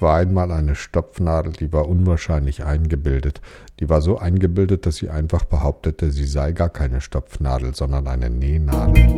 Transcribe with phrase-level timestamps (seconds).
[0.00, 3.42] Das war einmal eine Stopfnadel, die war unwahrscheinlich eingebildet.
[3.80, 8.30] Die war so eingebildet, dass sie einfach behauptete, sie sei gar keine Stopfnadel, sondern eine
[8.30, 9.14] Nähnadel.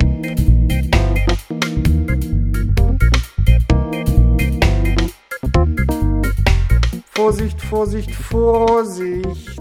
[7.12, 9.51] Vorsicht, Vorsicht, Vorsicht!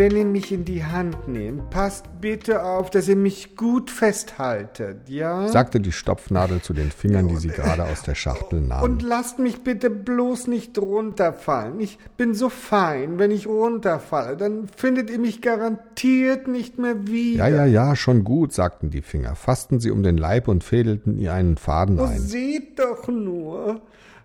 [0.00, 5.10] Wenn ihr mich in die Hand nehmt, passt bitte auf, dass ihr mich gut festhaltet,
[5.10, 5.46] ja?
[5.48, 8.82] sagte die Stopfnadel zu den Fingern, die sie gerade aus der Schachtel nahm.
[8.82, 11.78] Und lasst mich bitte bloß nicht runterfallen.
[11.80, 17.46] Ich bin so fein, wenn ich runterfalle, dann findet ihr mich garantiert nicht mehr wieder.
[17.46, 21.18] Ja, ja, ja, schon gut, sagten die Finger, fassten sie um den Leib und fädelten
[21.18, 22.20] ihr einen Faden Oh, ein.
[22.20, 23.82] seht doch nur,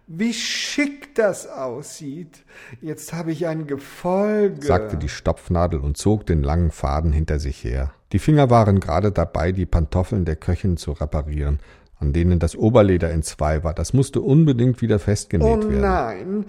[0.08, 2.44] wie schick das aussieht.
[2.82, 4.66] Jetzt habe ich ein Gefolge.
[4.66, 7.92] sagte die Stopfnadel und zog den langen Faden hinter sich her.
[8.12, 11.60] Die Finger waren gerade dabei, die Pantoffeln der Köchin zu reparieren,
[12.00, 13.74] an denen das Oberleder in zwei war.
[13.74, 15.82] Das musste unbedingt wieder festgenäht Oh werden.
[15.82, 16.46] nein,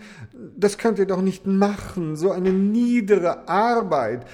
[0.57, 4.27] das könnt ihr doch nicht machen, so eine niedere Arbeit.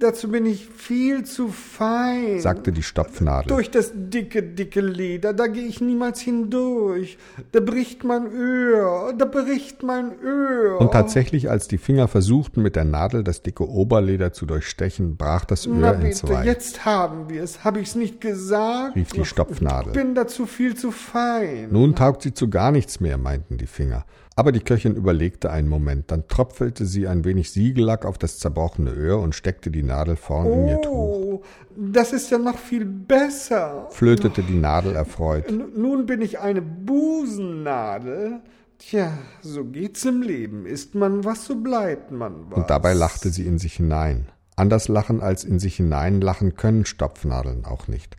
[0.00, 2.40] Dazu bin ich viel zu fein.
[2.40, 3.46] sagte die Stopfnadel.
[3.48, 7.16] Durch das dicke, dicke Leder, da gehe ich niemals hindurch.
[7.52, 10.80] Da bricht mein Öhr, da bricht mein Öhr.
[10.80, 15.44] Und tatsächlich, als die Finger versuchten, mit der Nadel das dicke Oberleder zu durchstechen, brach
[15.44, 16.44] das Na Öhr in bitte, zwei.
[16.44, 17.62] jetzt haben wir es.
[17.62, 18.96] Habe ich's nicht gesagt?
[18.96, 19.92] rief die Stopfnadel.
[19.92, 21.68] Ich bin dazu viel zu fein.
[21.70, 24.04] Nun taugt sie zu gar nichts mehr, meinten die Finger.
[24.36, 28.90] Aber die Köchin überlegte einen Moment, dann tröpfelte sie ein wenig Siegellack auf das zerbrochene
[28.90, 30.90] Öhr und steckte die Nadel vorn in ihr Tuch.
[30.90, 31.42] Oh,
[31.76, 33.86] das ist ja noch viel besser.
[33.90, 35.48] Flötete die Nadel erfreut.
[35.48, 38.40] N nun bin ich eine Busennadel.
[38.78, 40.66] Tja, so geht's im Leben.
[40.66, 42.58] Ist man was, so bleibt man was.
[42.58, 44.26] Und dabei lachte sie in sich hinein.
[44.56, 48.16] Anders lachen als in sich hinein lachen können Stopfnadeln auch nicht.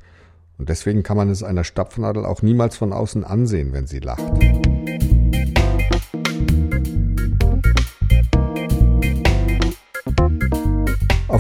[0.58, 4.32] Und deswegen kann man es einer Stopfnadel auch niemals von außen ansehen, wenn sie lacht.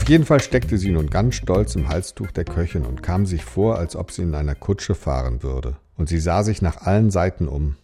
[0.05, 3.43] Auf jeden Fall steckte sie nun ganz stolz im Halstuch der Köchin und kam sich
[3.43, 5.77] vor, als ob sie in einer Kutsche fahren würde.
[5.97, 7.75] Und sie sah sich nach allen Seiten um.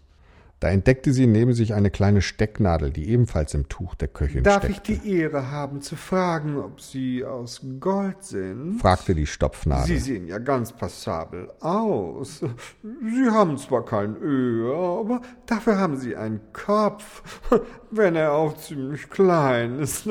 [0.62, 4.70] Da entdeckte sie neben sich eine kleine Stecknadel, die ebenfalls im Tuch der Köchin Darf
[4.70, 5.02] ich steckte.
[5.04, 8.80] die Ehre haben zu fragen, ob Sie aus Gold sind?
[8.80, 9.88] fragte die Stopfnadel.
[9.88, 12.42] Sie sehen ja ganz passabel aus.
[12.84, 17.24] Sie haben zwar kein Öhr, aber dafür haben Sie einen Kopf,
[17.90, 20.04] wenn er auch ziemlich klein ist.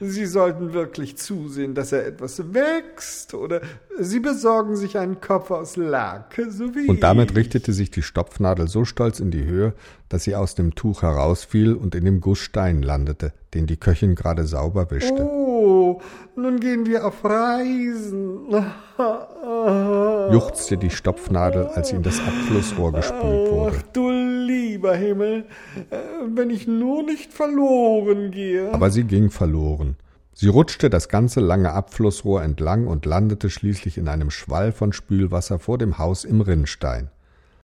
[0.00, 3.62] Sie sollten wirklich zusehen, dass er etwas wächst, oder
[3.98, 7.36] Sie besorgen sich einen Kopf aus Lack, so wie Und damit ich.
[7.36, 9.72] richtete sich die Stopfnadel so stolz in die Höhe,
[10.10, 14.16] dass sie aus dem Tuch herausfiel und in dem Guss Stein landete, den die Köchin
[14.16, 15.22] gerade sauber wischte.
[15.22, 16.02] Oh,
[16.36, 18.54] nun gehen wir auf Reisen.
[20.30, 23.76] Juchzte die Stopfnadel, als in das Abflussrohr gespült wurde.
[23.78, 25.46] Ach du lieber Himmel,
[25.88, 25.96] äh,
[26.34, 28.74] wenn ich nur nicht verloren gehe.
[28.74, 29.96] Aber sie ging verloren.
[30.34, 35.58] Sie rutschte das ganze lange Abflussrohr entlang und landete schließlich in einem Schwall von Spülwasser
[35.58, 37.08] vor dem Haus im Rinnstein.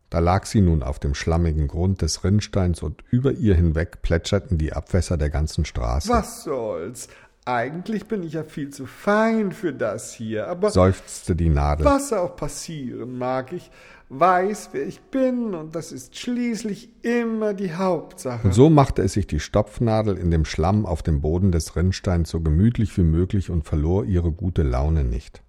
[0.10, 4.58] Da lag sie nun auf dem schlammigen Grund des Rinnsteins und über ihr hinweg plätscherten
[4.58, 6.10] die Abwässer der ganzen Straße.
[6.10, 7.10] Was soll's?
[7.44, 11.86] Eigentlich bin ich ja viel zu fein für das hier, aber seufzte die Nadel.
[11.86, 13.72] was auch passieren mag, ich
[14.10, 18.48] weiß, wer ich bin, und das ist schließlich immer die Hauptsache.
[18.48, 22.30] Und so machte es sich die Stopfnadel in dem Schlamm auf dem Boden des Rinnsteins
[22.30, 25.42] so gemütlich wie möglich und verlor ihre gute Laune nicht.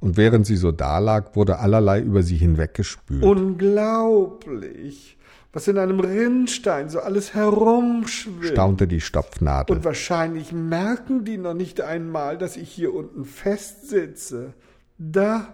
[0.00, 3.22] Und während sie so dalag, wurde allerlei über sie hinweggespült.
[3.22, 5.18] Unglaublich,
[5.52, 8.46] was in einem Rinnstein so alles herumschwimmt.
[8.46, 9.76] staunte die Stopfnadel.
[9.76, 14.54] Und wahrscheinlich merken die noch nicht einmal, dass ich hier unten festsitze.
[14.96, 15.52] Da,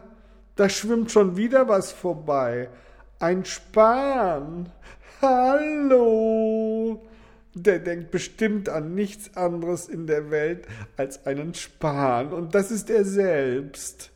[0.54, 2.68] da schwimmt schon wieder was vorbei.
[3.18, 4.68] Ein Span.
[5.20, 7.02] Hallo.
[7.58, 10.66] Der denkt bestimmt an nichts anderes in der Welt
[10.98, 12.34] als einen Span.
[12.34, 14.12] Und das ist er selbst.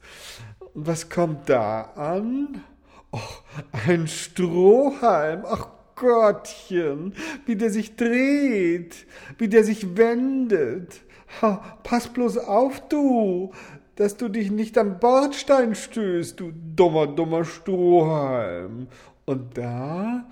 [0.75, 2.63] Und was kommt da an?
[3.11, 3.43] Och,
[3.87, 5.45] ein Strohhalm.
[5.47, 7.15] Ach Gottchen,
[7.47, 9.07] wie der sich dreht,
[9.39, 11.01] wie der sich wendet.
[11.41, 13.53] Ha, pass bloß auf, du,
[13.97, 18.89] dass du dich nicht am Bordstein stößt, du dummer, dummer Strohhalm.
[19.31, 20.25] Und da,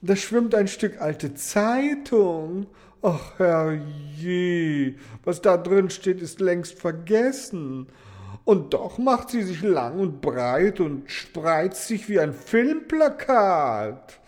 [0.00, 2.68] da schwimmt ein Stück alte Zeitung.
[3.02, 4.94] Ach, herrje,
[5.24, 7.86] was da drin steht, ist längst vergessen.
[8.46, 14.20] Und doch macht sie sich lang und breit und spreizt sich wie ein Filmplakat.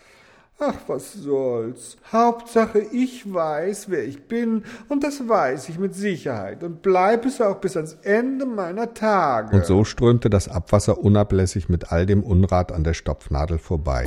[0.61, 1.95] Ach, was soll's.
[2.11, 7.39] Hauptsache, ich weiß, wer ich bin, und das weiß ich mit Sicherheit und bleib es
[7.39, 9.55] auch bis ans Ende meiner Tage.
[9.55, 14.03] Und so strömte das Abwasser unablässig mit all dem Unrat an der Stopfnadel vorbei.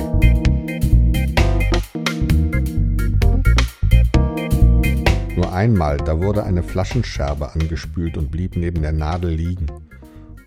[5.35, 9.65] Nur einmal, da wurde eine Flaschenscherbe angespült und blieb neben der Nadel liegen.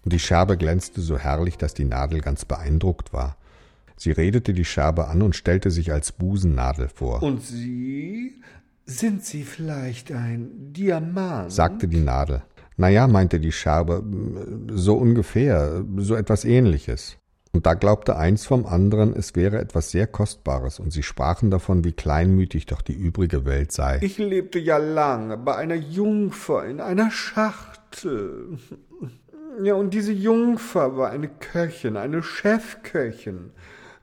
[0.05, 3.37] Und die Scherbe glänzte so herrlich, dass die Nadel ganz beeindruckt war.
[3.97, 7.23] Sie redete die Scherbe an und stellte sich als Busennadel vor.
[7.23, 8.35] Und Sie?
[8.85, 11.51] Sind Sie vielleicht ein Diamant?
[11.51, 12.43] sagte die Nadel.
[12.77, 14.05] Na ja, meinte die Scherbe,
[14.71, 17.17] so ungefähr, so etwas ähnliches.
[17.53, 21.85] Und da glaubte eins vom anderen, es wäre etwas sehr Kostbares, und sie sprachen davon,
[21.85, 23.99] wie kleinmütig doch die übrige Welt sei.
[24.03, 28.59] Ich lebte ja lange bei einer Jungfer in einer Schachtel.
[29.63, 33.53] Ja, und diese Jungfer war eine Köchin, eine Chefköchin.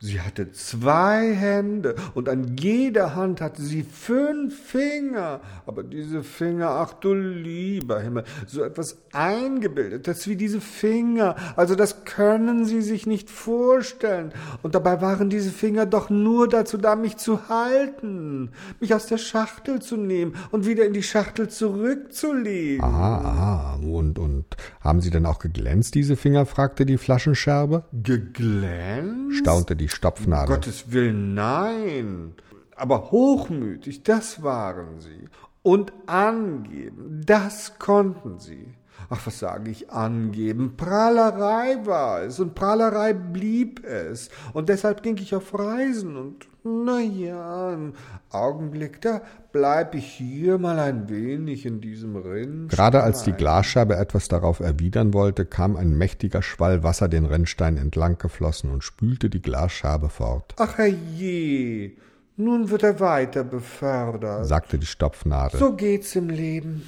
[0.05, 5.39] Sie hatte zwei Hände und an jeder Hand hatte sie fünf Finger.
[5.65, 11.37] Aber diese Finger, ach du lieber Himmel, so etwas Eingebildetes wie diese Finger.
[11.55, 14.33] Also das können Sie sich nicht vorstellen.
[14.61, 18.51] Und dabei waren diese Finger doch nur dazu da, mich zu halten,
[18.81, 22.83] mich aus der Schachtel zu nehmen und wieder in die Schachtel zurückzulegen.
[22.83, 23.79] Aha, aha.
[23.81, 26.45] Und, und haben sie denn auch geglänzt, diese Finger?
[26.45, 27.85] fragte die Flaschenscherbe.
[27.93, 29.37] Geglänzt?
[29.37, 30.49] staunte die Stopfnadel.
[30.49, 32.33] Um Gottes Willen, nein.
[32.75, 35.29] Aber hochmütig, das waren sie.
[35.61, 38.73] Und angeben, das konnten sie.
[39.09, 40.75] Ach, was sage ich angeben?
[40.77, 44.29] Prahlerei war es und Prahlerei blieb es.
[44.53, 47.93] Und deshalb ging ich auf Reisen und na ja, im
[48.29, 49.21] Augenblick, da
[49.51, 52.69] bleib ich hier mal ein wenig in diesem Rinnstein.
[52.69, 57.75] Gerade als die Glasscherbe etwas darauf erwidern wollte, kam ein mächtiger Schwall Wasser den Rinnstein
[57.75, 60.55] entlang geflossen und spülte die Glasscherbe fort.
[60.57, 61.97] Ach je,
[62.37, 65.59] nun wird er weiter befördert, sagte die Stopfnadel.
[65.59, 66.83] So geht's im Leben.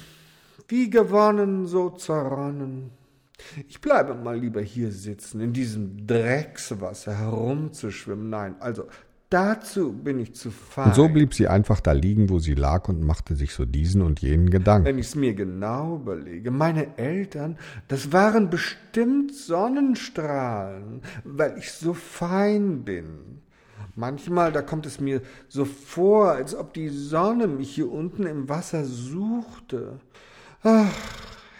[0.68, 2.90] Wie gewonnen, so zerronnen.
[3.68, 8.30] Ich bleibe mal lieber hier sitzen, in diesem Dreckswasser herumzuschwimmen.
[8.30, 8.86] Nein, also
[9.30, 10.86] dazu bin ich zu fein.
[10.86, 14.02] Und so blieb sie einfach da liegen, wo sie lag und machte sich so diesen
[14.02, 14.86] und jenen Gedanken.
[14.86, 17.58] Wenn ich's mir genau überlege, meine Eltern,
[17.88, 23.42] das waren bestimmt Sonnenstrahlen, weil ich so fein bin.
[23.94, 28.48] Manchmal, da kommt es mir so vor, als ob die Sonne mich hier unten im
[28.48, 30.00] Wasser suchte.
[30.62, 30.92] Ach,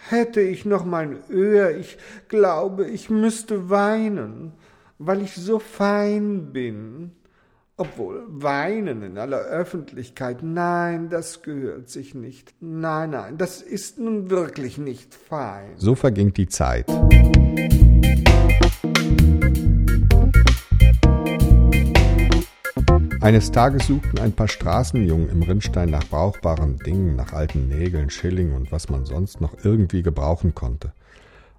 [0.09, 1.97] hätte ich noch mein Öhr, ich
[2.27, 4.53] glaube, ich müsste weinen,
[4.97, 7.11] weil ich so fein bin.
[7.79, 12.55] Obwohl weinen in aller Öffentlichkeit, nein, das gehört sich nicht.
[12.59, 15.73] Nein, nein, das ist nun wirklich nicht fein.
[15.75, 16.87] So verging die Zeit.
[23.27, 28.53] Eines Tages suchten ein paar Straßenjungen im Rinnstein nach brauchbaren Dingen, nach alten Nägeln, Schilling
[28.53, 30.93] und was man sonst noch irgendwie gebrauchen konnte.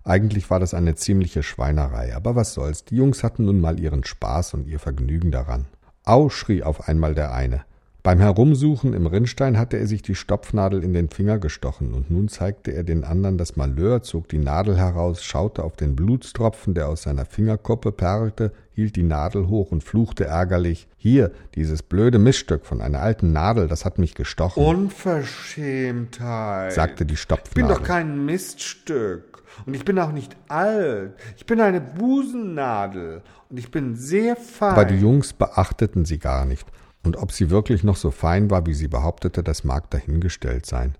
[0.02, 4.02] Eigentlich war das eine ziemliche Schweinerei, aber was soll's, die Jungs hatten nun mal ihren
[4.02, 5.66] Spaß und ihr Vergnügen daran.
[6.06, 7.66] Au, schrie auf einmal der eine.
[8.08, 12.28] Beim Herumsuchen im Rinnstein hatte er sich die Stopfnadel in den Finger gestochen, und nun
[12.28, 16.88] zeigte er den anderen das Malheur, zog die Nadel heraus, schaute auf den Blutstropfen, der
[16.88, 22.64] aus seiner Fingerkuppe perlte, hielt die Nadel hoch und fluchte ärgerlich Hier, dieses blöde Miststück
[22.64, 24.64] von einer alten Nadel, das hat mich gestochen.
[24.64, 27.62] Unverschämtheit, sagte die Stopfnadel.
[27.62, 29.42] Ich bin doch kein Miststück.
[29.66, 31.12] Und ich bin auch nicht alt.
[31.36, 33.20] Ich bin eine Busennadel.
[33.50, 34.70] Und ich bin sehr fein.
[34.70, 36.66] Aber die Jungs beachteten sie gar nicht.
[37.04, 40.96] Und ob sie wirklich noch so fein war, wie sie behauptete, das mag dahingestellt sein.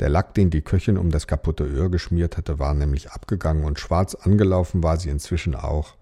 [0.00, 3.78] Der Lack, den die Köchin um das kaputte Öhr geschmiert hatte, war nämlich abgegangen und
[3.78, 5.94] schwarz angelaufen war sie inzwischen auch.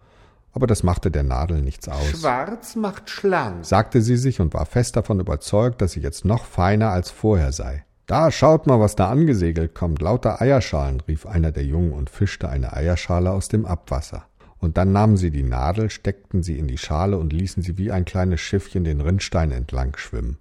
[0.52, 2.06] Aber das machte der Nadel nichts aus.
[2.10, 6.44] Schwarz macht schlank, sagte sie sich und war fest davon überzeugt, dass sie jetzt noch
[6.44, 7.84] feiner als vorher sei.
[8.06, 12.48] Da schaut mal, was da angesegelt kommt, lauter Eierschalen, rief einer der Jungen und fischte
[12.48, 14.26] eine Eierschale aus dem Abwasser.
[14.64, 17.92] Und dann nahmen sie die Nadel, steckten sie in die Schale und ließen sie wie
[17.92, 20.38] ein kleines Schiffchen den Rinnstein entlang schwimmen.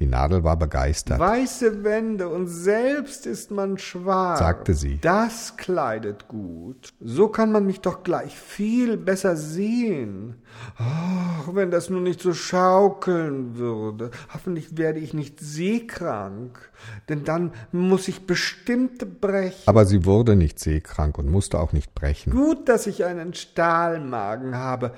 [0.00, 1.18] Die Nadel war begeistert.
[1.18, 4.98] Weiße Wände und selbst ist man schwarz, sagte sie.
[5.02, 6.94] Das kleidet gut.
[7.00, 10.36] So kann man mich doch gleich viel besser sehen.
[10.78, 14.10] Ach, wenn das nur nicht so schaukeln würde.
[14.32, 16.58] Hoffentlich werde ich nicht seekrank,
[17.10, 19.64] denn dann muss ich bestimmt brechen.
[19.66, 22.32] Aber sie wurde nicht seekrank und musste auch nicht brechen.
[22.32, 24.92] Gut, dass ich einen Stahlmagen habe.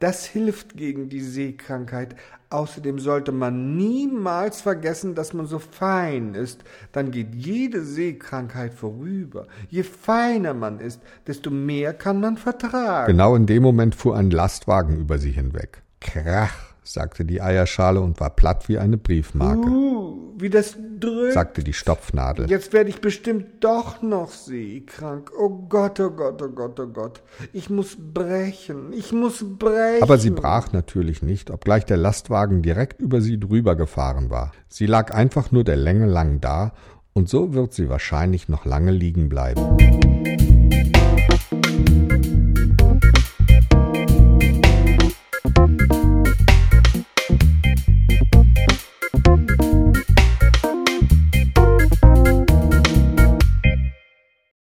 [0.00, 2.14] Das hilft gegen die Seekrankheit.
[2.50, 9.46] Außerdem sollte man niemals vergessen, dass man so fein ist, dann geht jede Seekrankheit vorüber.
[9.68, 13.12] Je feiner man ist, desto mehr kann man vertragen.
[13.12, 15.82] Genau in dem Moment fuhr ein Lastwagen über sie hinweg.
[16.00, 19.68] Krach, sagte die Eierschale und war platt wie eine Briefmarke.
[19.68, 22.48] Uh, wie das drückt, sagte die Stopfnadel.
[22.48, 25.30] Jetzt werde ich bestimmt doch noch seekrank.
[25.38, 27.22] Oh Gott, oh Gott, oh Gott, oh Gott.
[27.52, 30.02] Ich muss brechen, ich muss brechen.
[30.02, 34.52] Aber sie brach natürlich nicht, obgleich der Lastwagen direkt über sie drüber gefahren war.
[34.68, 36.72] Sie lag einfach nur der Länge lang da,
[37.12, 40.37] und so wird sie wahrscheinlich noch lange liegen bleiben.